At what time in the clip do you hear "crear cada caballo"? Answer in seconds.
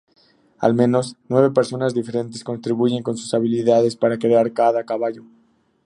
4.17-5.21